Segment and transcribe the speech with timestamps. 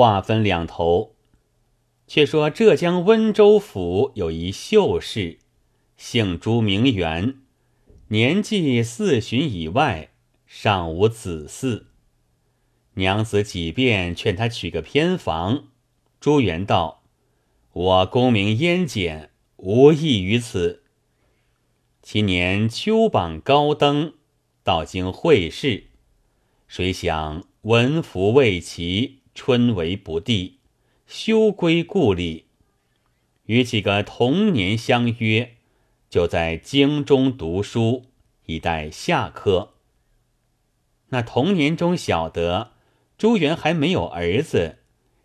[0.00, 1.14] 话分两头。
[2.06, 5.40] 却说浙江温州府有一秀士，
[5.98, 7.36] 姓朱名媛，
[8.08, 10.12] 年纪四旬以外，
[10.46, 11.84] 尚无子嗣。
[12.94, 15.68] 娘子几遍劝他娶个偏房，
[16.18, 17.02] 朱元道
[17.74, 20.82] ：“我功名焉简，无益于此。”
[22.02, 24.14] 其年秋榜高登，
[24.64, 25.88] 到京会试，
[26.66, 30.58] 谁想文服未齐，春闱不第。
[31.06, 32.44] 休归故里，
[33.46, 35.56] 与几个同年相约，
[36.08, 38.04] 就在京中读书，
[38.46, 39.74] 以待下科。
[41.08, 42.74] 那同年中晓得
[43.18, 44.78] 朱元还没有儿子，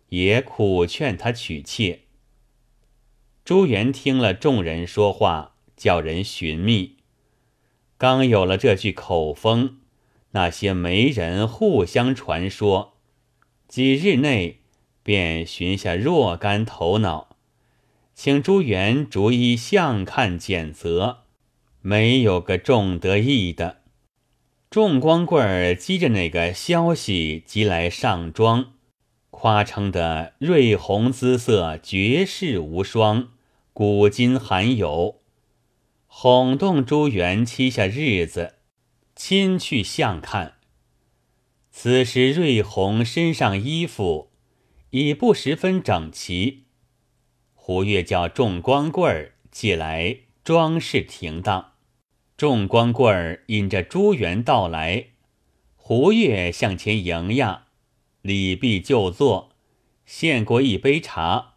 [0.08, 2.00] 也苦劝他娶妾。
[3.44, 6.96] 朱元听了众人说话，叫人寻觅，
[7.96, 9.78] 刚有了这句口风，
[10.32, 12.95] 那些媒人互相传说，
[13.68, 14.60] 几日内。
[15.02, 17.36] 便寻下若干头脑，
[18.12, 21.18] 请朱元逐一相看检择，
[21.80, 23.82] 没有个中得意的。
[24.68, 28.72] 众光棍儿积着那个消息，即来上妆，
[29.30, 33.28] 夸称的瑞红姿色绝世无双，
[33.72, 35.20] 古今罕有，
[36.08, 38.54] 哄动朱元期下日子，
[39.14, 40.55] 亲去相看。
[41.78, 44.30] 此时瑞红身上衣服。
[44.92, 46.64] 已不十分整齐，
[47.52, 51.74] 胡月叫众光棍儿借来装饰停当。
[52.38, 55.08] 众光棍儿引着朱元到来，
[55.74, 57.66] 胡月向前迎呀，
[58.22, 59.50] 礼毕就坐，
[60.06, 61.56] 献过一杯茶，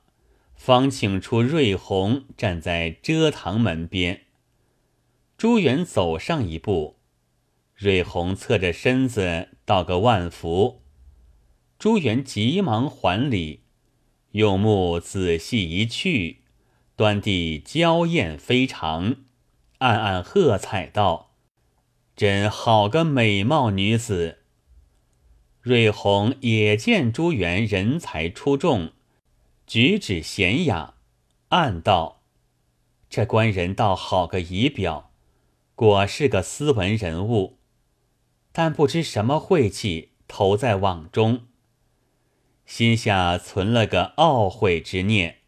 [0.54, 4.24] 方请出瑞红站在遮堂门边。
[5.38, 6.99] 朱元走上一步，
[7.80, 10.82] 瑞红侧着身子道个万福。
[11.78, 13.62] 朱元急忙还礼，
[14.32, 16.42] 用目仔细一去，
[16.98, 19.16] 端地娇艳非常，
[19.78, 21.32] 暗暗喝彩道
[22.18, 24.40] ：“真好个美貌女子！”
[25.64, 28.92] 瑞红也见朱元人才出众，
[29.66, 30.96] 举止娴雅，
[31.48, 32.24] 暗道
[33.10, 35.14] ：“这官人倒好个仪表，
[35.76, 37.59] 果是个斯文人物，
[38.52, 41.44] 但不知什么晦气投在网中。”
[42.66, 45.40] 心下存了个懊悔之念，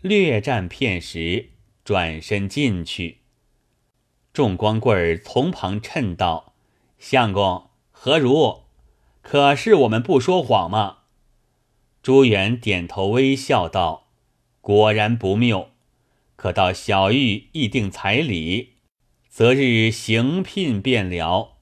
[0.00, 1.50] 略战片时，
[1.84, 3.18] 转身进去。
[4.32, 6.54] 众光棍儿从旁衬道
[6.98, 8.62] ：“相公何如？
[9.22, 10.98] 可是我们不说谎吗？”
[12.02, 14.08] 朱元点头微笑道
[14.60, 15.70] ：“果然不谬。
[16.34, 18.76] 可到小玉议定彩礼，
[19.28, 21.58] 择日行聘便了。”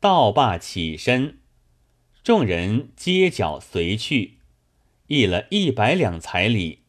[0.00, 1.38] 道罢起身。
[2.22, 4.38] 众人街角随去，
[5.06, 6.80] 议了一百两彩礼。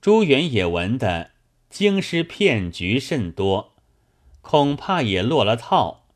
[0.00, 1.32] 朱元也闻得
[1.68, 3.76] 京师骗局甚多，
[4.40, 6.08] 恐怕也落了套。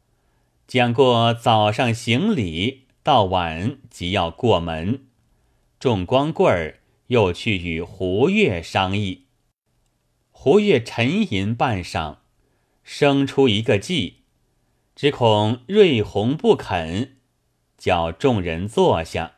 [0.66, 5.06] 讲过早上行礼，到晚即要过门。
[5.78, 9.26] 众光棍儿又去与胡月商议。
[10.30, 12.16] 胡月沉吟半晌，
[12.82, 14.23] 生出一个计，
[14.94, 17.16] 只恐瑞红不肯。
[17.76, 19.34] 叫众人坐下，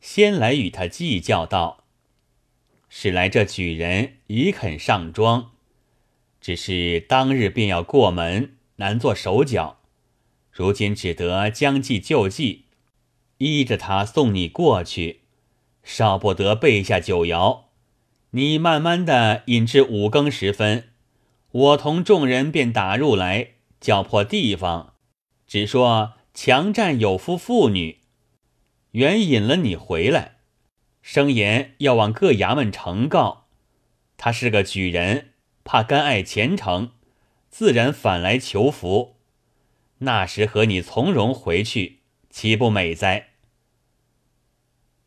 [0.00, 1.84] 先来与他计较道
[2.88, 5.52] ：“使来这举人已肯上妆，
[6.40, 9.78] 只是当日便要过门，难做手脚。
[10.50, 12.64] 如今只得将计就计，
[13.36, 15.20] 依着他送你过去，
[15.84, 17.66] 少不得备下酒肴。
[18.30, 20.88] 你慢慢的饮至五更时分，
[21.52, 23.50] 我同众人便打入来，
[23.80, 24.94] 叫破地方，
[25.46, 28.02] 只说。”强占有夫妇女，
[28.92, 30.36] 原引了你回来，
[31.02, 33.48] 声言要往各衙门呈告。
[34.16, 35.32] 他是个举人，
[35.64, 36.92] 怕干碍前程，
[37.50, 39.16] 自然反来求福。
[39.98, 43.30] 那时和你从容回去，岂不美哉？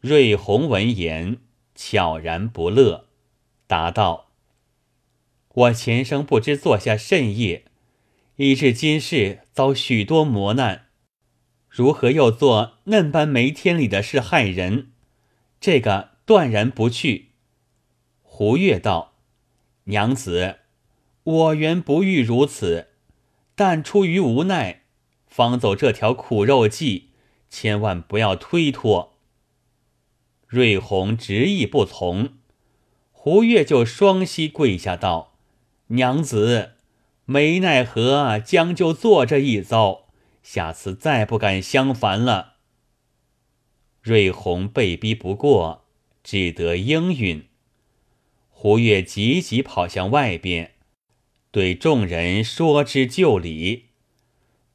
[0.02, 1.38] 瑞红闻言
[1.74, 3.08] 悄然不乐，
[3.68, 4.32] 答道
[5.48, 7.71] ：“我前生不知做下甚业，
[8.44, 10.88] 以致今世遭许多磨难。”
[11.70, 14.94] 如何又做嫩般没天理的事害人？
[15.60, 17.34] 这个断然不去。
[18.24, 19.14] 胡月道
[19.86, 20.56] ：“娘子，
[21.24, 22.88] 我原不欲如此，
[23.54, 24.86] 但出于无奈，
[25.28, 27.10] 方走这条苦肉计，
[27.48, 29.20] 千万不要推脱。”
[30.50, 32.34] 瑞红执意不从，
[33.12, 35.38] 胡月就双膝跪下道
[35.88, 36.72] ：“娘子，
[37.32, 40.10] 没奈何，将就做这一遭。”
[40.44, 42.56] 下次再不敢相烦了。
[44.02, 45.86] 瑞红被逼不过，
[46.24, 47.46] 只得应允。
[48.50, 50.74] 胡越急急跑向外边，
[51.52, 53.86] 对众人说之就礼。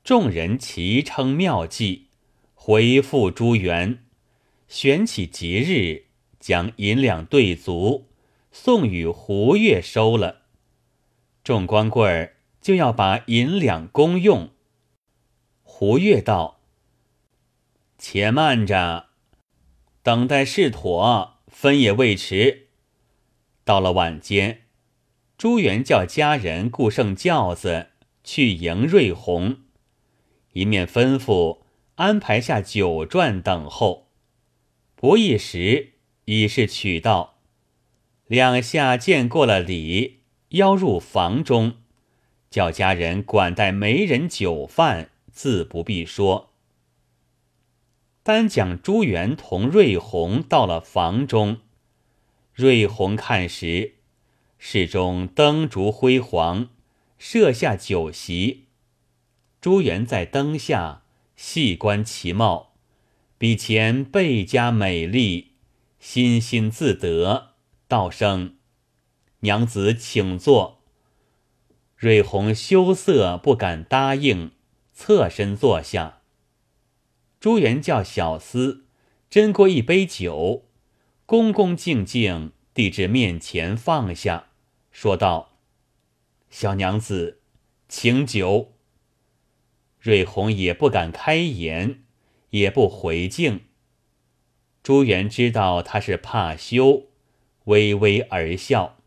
[0.02, 2.06] 众人齐称妙计，
[2.54, 4.04] 回复朱元，
[4.68, 6.06] 选起吉日，
[6.38, 8.06] 将银两兑足，
[8.52, 10.42] 送与胡越收了。
[11.42, 12.35] 众光棍儿
[12.66, 14.50] 就要把银两公用。
[15.62, 16.58] 胡越道
[17.96, 19.10] ：“且慢着，
[20.02, 22.70] 等待事妥，分也未迟。”
[23.62, 24.62] 到了晚间，
[25.38, 27.90] 朱元叫家人雇上轿子
[28.24, 29.58] 去迎瑞红。
[30.54, 31.60] 一面吩咐
[31.94, 34.08] 安排下酒馔等候，
[34.96, 35.92] 不一时
[36.24, 37.38] 已是取到。
[38.26, 41.76] 两下见过了礼，邀入房中，
[42.56, 46.54] 叫家人管待媒人酒饭，自不必说。
[48.22, 51.58] 单讲朱元同瑞红到了房中，
[52.54, 53.96] 瑞红看时，
[54.56, 56.70] 室中灯烛辉煌，
[57.18, 58.68] 设下酒席。
[59.60, 61.02] 朱元在灯下
[61.36, 62.72] 细观其貌，
[63.36, 65.48] 比前倍加美丽，
[66.00, 67.48] 欣欣自得，
[67.86, 68.56] 道声
[69.40, 70.75] ：“娘子请坐。”
[71.96, 74.52] 瑞红羞涩不敢答应，
[74.92, 76.20] 侧身坐下。
[77.40, 78.82] 朱元叫小厮
[79.30, 80.66] 斟过一杯酒，
[81.24, 84.48] 恭恭敬敬递至面前放下，
[84.90, 85.56] 说道
[86.50, 87.40] ：“小娘子，
[87.88, 88.74] 请酒。”
[89.98, 92.04] 瑞红也不敢开言，
[92.50, 93.62] 也不回敬。
[94.82, 97.06] 朱元知道他是怕羞，
[97.64, 98.98] 微微而笑，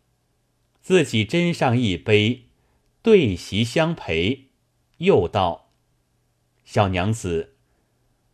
[0.81, 2.48] 自己斟上一杯，
[3.01, 4.49] 对席相陪，
[4.97, 5.71] 又道
[6.65, 7.55] ：“小娘子，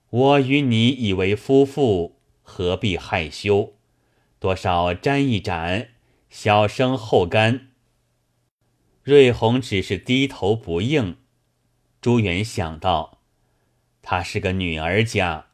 [0.09, 3.75] 我与你以为夫妇，何必害羞？
[4.39, 5.89] 多少沾一盏，
[6.29, 7.67] 小生后干。”
[9.03, 11.17] 瑞红只是低头不应。
[12.01, 13.21] 朱元想到，
[14.01, 15.47] 她是个女儿家，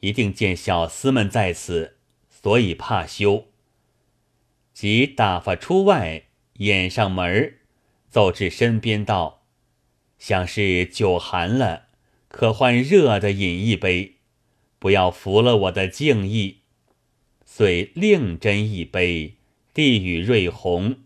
[0.00, 1.96] 一定见小厮们在此，
[2.28, 3.46] 所以怕羞。
[4.74, 6.24] 即打发出外，
[6.54, 7.59] 掩上门
[8.10, 9.44] 走至身边道
[10.18, 11.86] ：“想是酒寒了，
[12.28, 14.16] 可换热的饮一杯，
[14.78, 16.58] 不要服了我的敬意。”
[17.46, 19.36] 遂另斟一杯，
[19.72, 20.98] 递与瑞红。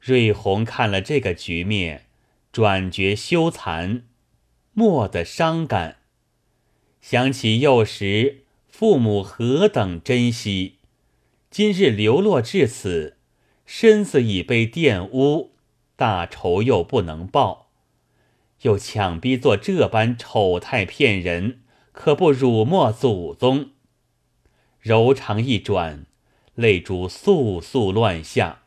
[0.00, 2.04] 瑞红看了这个局面。
[2.50, 4.02] 转觉羞惭，
[4.72, 5.98] 莫得伤感。
[7.00, 10.78] 想起幼时父母何等珍惜，
[11.50, 13.18] 今日流落至此，
[13.66, 15.52] 身子已被玷污，
[15.98, 17.72] 大仇又不能报，
[18.62, 23.70] 又强逼做这般丑态骗人，可不辱没祖宗。
[24.78, 26.06] 柔肠一转，
[26.54, 28.62] 泪珠簌簌乱下。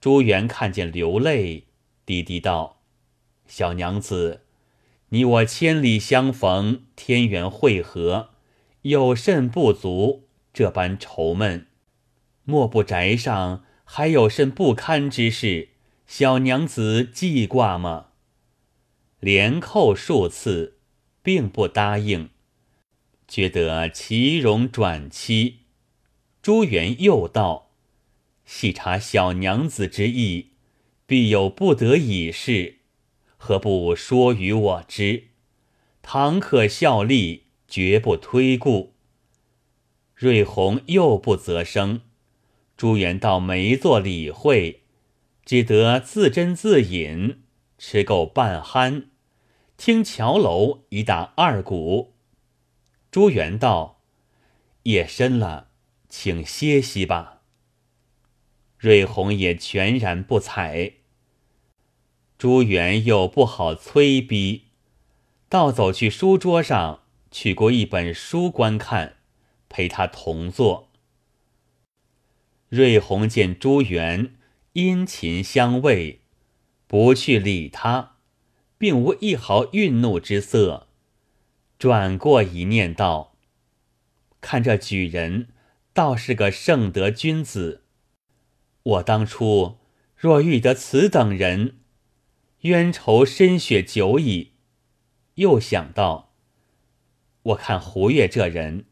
[0.00, 1.64] 朱元看见流泪。
[2.06, 2.80] 低低道
[3.46, 4.46] ：“小娘子，
[5.10, 8.30] 你我千里相逢，天缘会合，
[8.80, 10.26] 有甚不足？
[10.54, 11.66] 这般愁闷，
[12.44, 15.68] 莫不宅上还有甚不堪之事？
[16.08, 18.06] 小娘子记挂吗？”
[19.20, 20.78] 连叩数次，
[21.22, 22.30] 并不答应，
[23.28, 25.60] 觉得其容转期。
[26.42, 27.70] 朱元又道
[28.44, 30.54] ：“细察小娘子之意。”
[31.08, 32.80] 必有不得已事，
[33.38, 35.28] 何不说与我知？
[36.02, 38.92] 倘可效力，绝不推故。
[40.14, 42.02] 瑞红又不择声，
[42.76, 44.82] 朱元道没做理会，
[45.48, 47.40] 只得自斟自饮，
[47.78, 49.06] 吃够半酣，
[49.78, 52.12] 听桥楼已打二鼓。
[53.10, 54.02] 朱元道
[54.84, 55.68] ：“夜深了，
[56.06, 57.40] 请歇息吧。”
[58.76, 60.96] 瑞红也全然不睬。
[62.36, 64.64] 朱元又不好催逼，
[65.48, 69.16] 倒走去书桌上取过一本书观看，
[69.70, 70.90] 陪他同坐。
[72.68, 74.34] 瑞红见朱元
[74.80, 76.20] 殷勤相慰，
[76.86, 78.14] 不去理他，
[78.78, 80.86] 并无一毫愠怒之色，
[81.80, 83.34] 转过一念道
[84.40, 85.48] ：“看这举人，
[85.92, 87.82] 倒是个圣德君子。
[88.84, 89.78] 我当初
[90.16, 91.78] 若遇得此等人。”
[92.62, 94.52] 冤仇深雪久矣，
[95.34, 96.32] 又想到，
[97.42, 98.84] 我看胡月这人，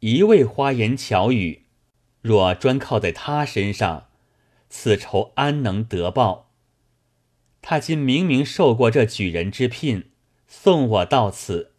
[0.00, 1.64] 一味花言巧语，
[2.20, 4.08] 若专靠在他身上，
[4.74, 6.50] 此仇安能得报？
[7.60, 10.10] 他今明明受过这举人之聘，
[10.48, 11.74] 送我到此，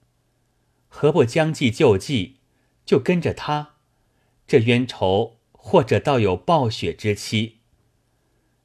[0.88, 2.38] 何不将计就计，
[2.85, 3.73] 就跟着他？
[4.45, 7.57] 这冤仇或者倒有暴雪之期。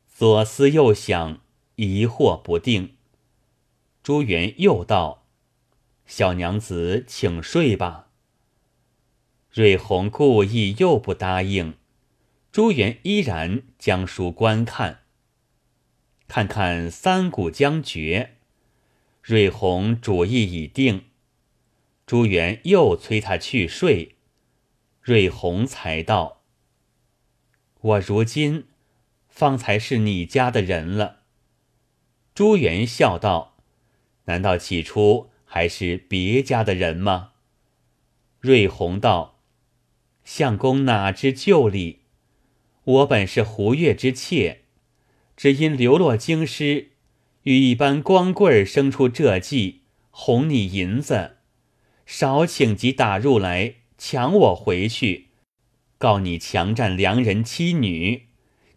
[0.06, 1.40] 左思右想，
[1.76, 2.97] 疑惑不定。
[4.02, 5.25] 朱元又道
[6.04, 8.11] ：“小娘子，请睡吧。”
[9.50, 11.75] 瑞红故意又不答应。
[12.59, 15.03] 朱元依然将书观看，
[16.27, 18.38] 看看三股将绝。
[19.23, 21.05] 瑞红主意已定，
[22.05, 24.17] 朱元又催他去睡，
[25.00, 26.43] 瑞红才道
[27.81, 28.67] ：“我如今
[29.29, 31.21] 方才是你家的人了。”
[32.35, 33.57] 朱元笑道
[34.27, 37.35] ：“难道起初还是别家的人吗？”
[38.43, 39.38] 瑞红道
[40.25, 42.00] ：“相公哪知旧理？”
[42.88, 44.62] 我本是胡月之妾，
[45.37, 46.92] 只因流落京师，
[47.42, 51.37] 与一般光棍生出这计，哄你银子，
[52.07, 55.26] 少请即打入来抢我回去，
[55.99, 58.28] 告你强占良人妻女，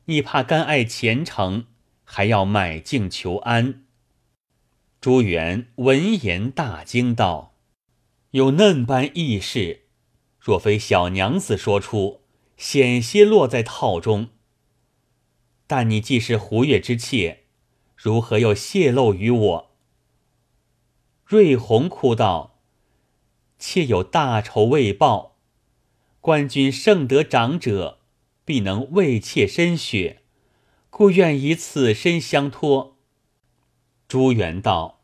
[0.06, 1.68] 你怕甘爱前程，
[2.04, 3.86] 还要买镜求安。
[5.00, 7.56] 朱元闻言大惊道
[8.32, 9.84] ：“有嫩般义事，
[10.38, 12.20] 若非小娘子说出。”
[12.62, 14.30] 险些落在套中。
[15.66, 17.46] 但你既是胡月之妾，
[17.96, 19.72] 如何又泄露于我？
[21.26, 22.60] 瑞红哭道
[23.58, 25.38] ：“妾有大仇未报，
[26.20, 27.98] 官军胜得长者，
[28.46, 30.22] 必能为妾伸血，
[30.92, 32.96] 故愿以此身相托。”
[34.08, 35.02] 朱元道：“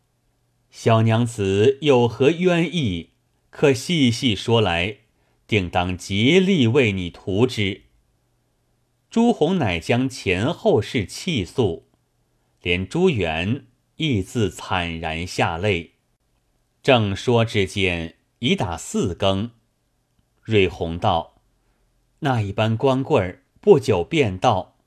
[0.69, 3.13] 小娘子有何冤意？
[3.49, 4.97] 可细细说来。”
[5.47, 7.83] 定当竭力为你图之。
[9.09, 11.87] 朱红乃将前后事气诉，
[12.61, 15.93] 连朱元亦自惨然下泪。
[16.83, 19.51] 正说之间，已打四更。
[20.43, 21.41] 瑞红道
[22.19, 24.77] ：“那一般光棍儿不久便到，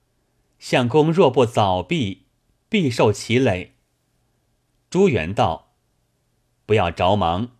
[0.58, 2.26] 相公若不早避，
[2.68, 3.74] 必受其累。”
[4.90, 5.72] 朱元道
[6.66, 7.52] ：“不要着忙，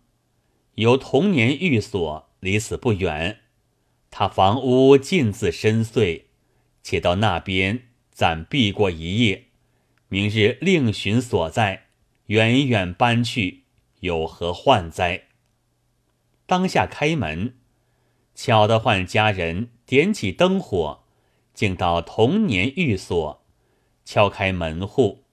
[0.75, 3.37] 有童年寓所。”离此不远，
[4.09, 6.23] 他房屋尽自深邃，
[6.81, 9.45] 且到那边暂避过一夜，
[10.07, 11.85] 明日另寻所在，
[12.25, 13.65] 远远搬去，
[13.99, 15.25] 有何患哉？
[16.47, 17.53] 当下开门，
[18.33, 21.03] 巧得唤家人点起灯火，
[21.53, 23.45] 竟到童年寓所，
[24.03, 25.25] 敲开门户。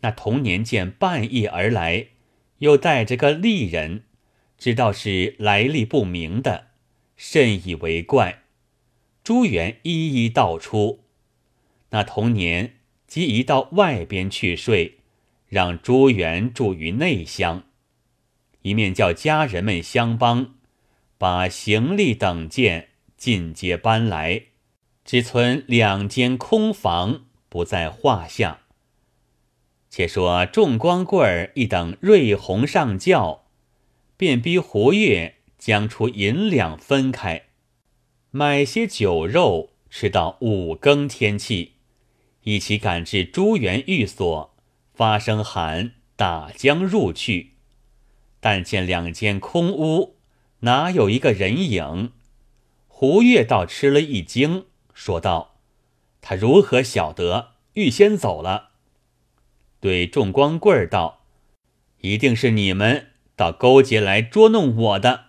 [0.00, 2.06] 那童年见半夜而来，
[2.60, 4.04] 又带着个丽人。
[4.60, 6.66] 知道是来历不明的，
[7.16, 8.42] 甚以为怪。
[9.24, 11.00] 朱元一一道出。
[11.88, 12.76] 那同年
[13.06, 14.98] 即移到外边去睡，
[15.48, 17.64] 让朱元住于内乡，
[18.60, 20.56] 一面叫家人们相帮，
[21.16, 24.42] 把行李等件尽皆搬来，
[25.06, 28.60] 只存两间空房不在话下。
[29.88, 33.46] 且说众光棍儿一等瑞红上轿。
[34.20, 37.44] 便逼胡月将出银两分开，
[38.30, 41.76] 买些酒肉吃到五更天气，
[42.42, 44.54] 一起赶至朱元寓所，
[44.92, 47.52] 发声喊打将入去。
[48.40, 50.16] 但见两间空屋，
[50.58, 52.12] 哪有一个人影？
[52.88, 55.56] 胡月倒吃了一惊，说道
[56.20, 58.72] ：“他如何晓得预先走了？”
[59.80, 61.24] 对众光棍儿道
[62.02, 63.06] ：“一定是你们。”
[63.40, 65.28] 到勾结来捉弄我的，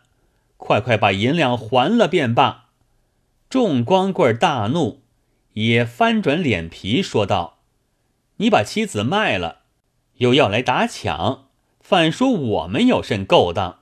[0.58, 2.65] 快快把银两还了便罢。
[3.50, 5.01] 众光棍大怒，
[5.53, 7.60] 也翻转脸皮说道
[8.36, 9.60] ：“你把妻子卖了，
[10.18, 11.48] 又要来打抢，
[11.80, 13.80] 反说我们有甚勾当，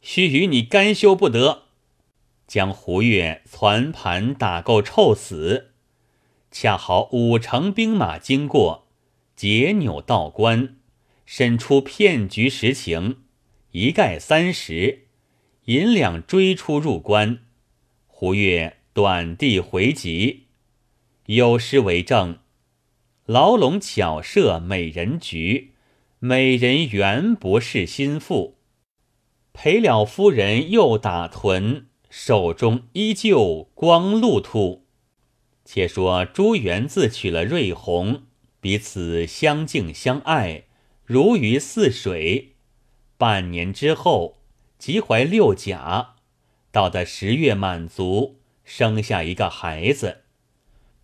[0.00, 1.62] 须与你干休不得。”
[2.46, 5.72] 将胡月攒盘打够臭死。
[6.52, 8.86] 恰好五城兵马经过，
[9.34, 10.76] 解纽道关，
[11.26, 13.16] 审出骗局实情。
[13.72, 15.06] 一概三十
[15.64, 17.38] 银两追出入关，
[18.06, 20.48] 胡月短地回籍，
[21.24, 22.40] 有诗为证：
[23.24, 25.72] 牢笼巧设美人局，
[26.18, 28.58] 美人原不是心腹。
[29.54, 34.84] 赔了夫人又打屯，手中依旧光禄兔。
[35.64, 38.24] 且说朱元自娶了瑞红，
[38.60, 40.64] 彼此相敬相爱，
[41.06, 42.51] 如鱼似水。
[43.22, 44.38] 半年之后，
[44.80, 46.16] 即怀六甲，
[46.72, 50.22] 到的十月满足，生下一个孩子。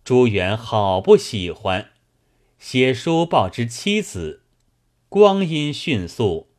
[0.03, 1.91] 朱元好不喜欢，
[2.57, 4.43] 写书报之妻子。
[5.07, 6.49] 光阴迅速，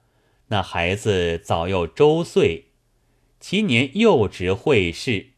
[0.47, 2.71] 那孩子早又周岁，
[3.39, 5.33] 其年又值会试。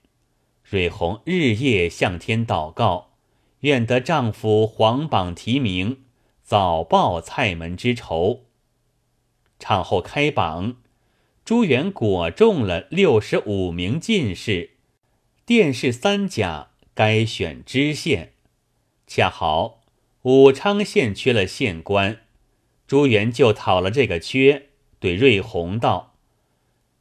[0.63, 3.15] 瑞红日夜向天祷告，
[3.63, 6.05] 愿得丈夫皇榜提名，
[6.45, 8.45] 早报蔡门之仇。
[9.63, 10.75] 场后开榜，
[11.45, 14.71] 朱元果中了六十五名进士，
[15.47, 18.33] 殿试三甲该选知县，
[19.07, 19.85] 恰好。
[20.23, 22.23] 武昌县缺了县官，
[22.89, 26.17] 朱元就讨了这个缺，对瑞红道：“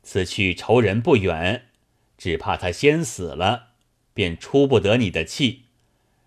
[0.04, 1.64] 此去仇人不远，
[2.16, 3.70] 只怕他先死了，
[4.14, 5.64] 便出不得你的气。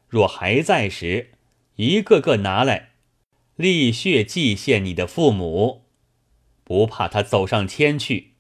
[0.09, 1.31] 若还在时，
[1.76, 2.91] 一个个拿来，
[3.55, 5.84] 立血祭献你的父母，
[6.64, 8.33] 不怕他走上天去。”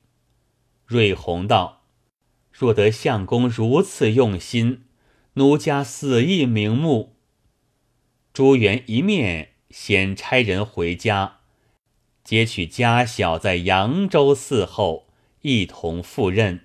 [0.86, 1.84] 瑞红道
[2.50, 4.84] ：“若得相公如此用心，
[5.34, 7.16] 奴家死亦瞑目。”
[8.34, 11.40] 朱元一面先差人回家，
[12.24, 15.08] 接取家小在扬州伺候，
[15.42, 16.60] 一同赴任；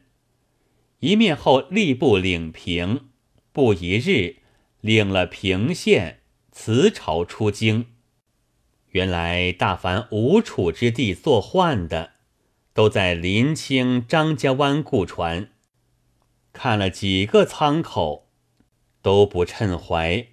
[1.00, 3.10] 一面后吏部领平，
[3.52, 4.38] 不一日
[4.82, 7.86] 领了平县，辞朝出京。
[8.92, 12.14] 原来大凡吴楚之地做宦的，
[12.74, 15.52] 都在临清张家湾雇船，
[16.54, 18.30] 看了几个舱口，
[19.02, 20.28] 都不称怀。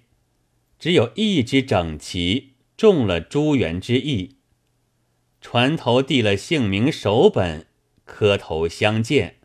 [0.79, 4.37] 只有一只整齐，中了朱元之意。
[5.41, 7.67] 船头递了姓名手本，
[8.05, 9.35] 磕头相见。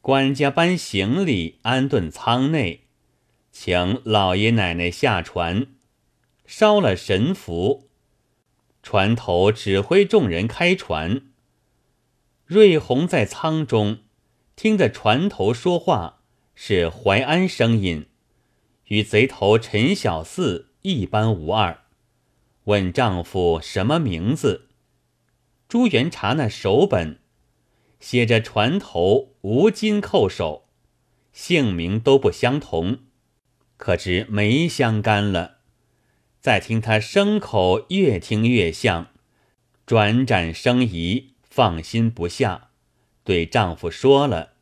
[0.00, 2.88] 管家搬行李安顿舱内，
[3.50, 5.68] 请老爷奶奶下船，
[6.44, 7.88] 烧了神符。
[8.82, 11.22] 船头指挥众人开船。
[12.44, 14.00] 瑞红在舱中
[14.56, 16.22] 听得船头说话，
[16.54, 18.06] 是淮安声音。
[18.86, 21.84] 与贼头陈小四一般无二。
[22.64, 24.68] 问丈夫什么名字？
[25.68, 27.20] 朱元查那手本，
[28.00, 30.68] 写着船头无金扣手，
[31.32, 32.98] 姓名都不相同，
[33.76, 35.51] 可知没相干了。
[36.42, 39.10] 再听他声口，越听越像，
[39.86, 42.70] 转转生疑，放心不下，
[43.22, 44.54] 对丈夫说了，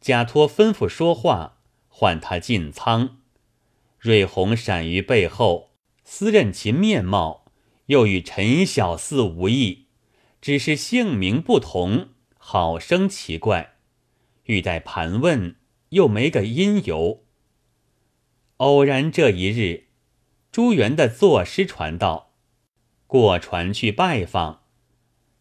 [0.00, 3.16] 假托吩咐说话，唤他进舱。
[3.98, 5.72] 瑞红闪于背后，
[6.04, 7.46] 私认其面貌，
[7.86, 9.86] 又与陈小四无异，
[10.40, 13.78] 只是姓名不同，好生奇怪。
[14.44, 15.56] 欲待盘问，
[15.88, 17.24] 又没个因由。
[18.58, 19.83] 偶然这一日，
[20.54, 22.30] 朱元的作诗传到，
[23.08, 24.62] 过船去拜访，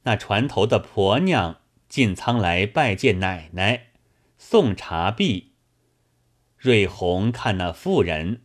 [0.06, 3.92] 那船头的婆娘进仓来拜见奶奶，
[4.40, 5.52] 送茶毕。
[6.58, 8.42] 瑞红看那妇人。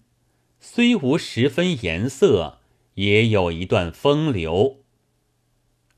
[0.60, 2.58] 虽无十分颜色，
[2.96, 4.84] 也有一段风流。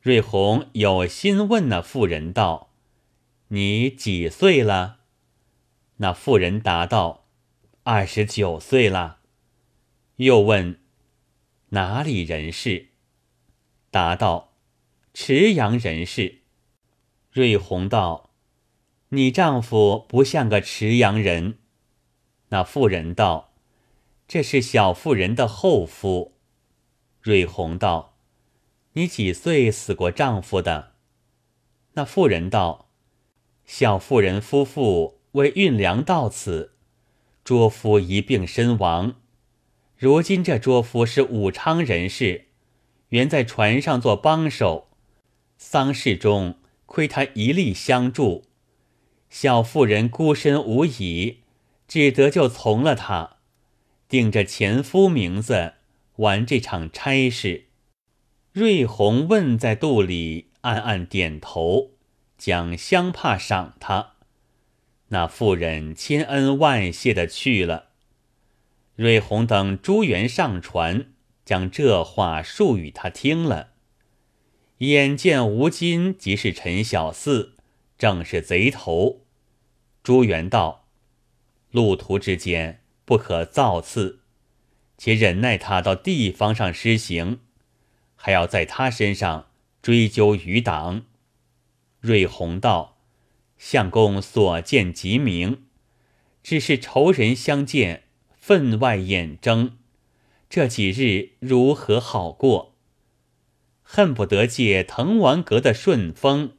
[0.01, 2.71] 瑞红有心问那妇人道
[3.49, 4.99] ：“你几岁了？”
[5.99, 7.27] 那妇人答道
[7.83, 9.17] ：“二十九岁了。”
[10.25, 10.79] 又问
[11.71, 12.89] ：“哪里人士？”
[13.91, 14.53] 答道
[15.15, 16.43] ：“池阳人士。”
[17.33, 18.35] 瑞红道
[19.11, 21.59] ：“你丈夫不像个池阳人。”
[22.51, 23.55] 那妇人道。
[24.29, 26.37] 这是小妇人的后夫，
[27.23, 28.19] 瑞红道
[28.93, 30.93] ：“你几岁死过丈夫的？”
[31.95, 32.91] 那妇人道
[33.65, 36.75] ：“小妇人夫妇为运粮到此，
[37.43, 39.20] 拙夫一病身亡。
[40.01, 42.47] 如今这卓夫是武昌人士，
[43.11, 44.89] 原在船上做帮手，
[45.59, 46.55] 丧事中
[46.87, 48.45] 亏他一力相助，
[49.29, 51.41] 小妇人孤身无倚，
[51.87, 53.37] 只得就从了他。”
[54.09, 55.75] 定着前夫名字，
[56.17, 57.67] 完这场差事。
[58.53, 61.91] 瑞红问在肚里，暗暗点头，
[62.39, 64.13] 将香帕赏他。
[65.09, 67.90] 那妇人千恩万谢的去了。
[69.01, 71.07] 瑞红等朱元上船，
[71.47, 73.71] 将这话述与他听了。
[74.81, 77.55] 眼见吴金即是陈小四，
[77.97, 79.23] 正是贼头。
[80.03, 80.85] 朱元道：
[81.71, 82.83] 路途之间。
[83.07, 84.21] 不可造次，
[84.99, 87.41] 且忍耐他到地方上施行，
[88.15, 89.47] 还要在他身上
[89.81, 91.07] 追究余党。
[92.01, 92.99] 瑞红道
[93.57, 95.65] ：“相公所见极明，
[96.43, 98.05] 只是仇人相见，
[98.41, 99.77] 分外眼睁。
[100.49, 102.75] 这几日如何好过？
[103.83, 106.53] 恨不得借滕王阁的顺风，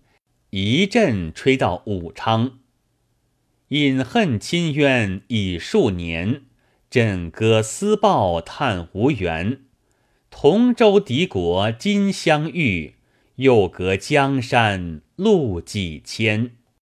[0.51, 2.59] 一阵吹到武昌。”
[3.69, 6.43] 隐恨亲冤已数年，
[6.89, 9.61] 枕戈思报叹无缘。
[10.29, 12.95] 同舟敌国今相遇，
[13.35, 16.51] 又隔江山路几千。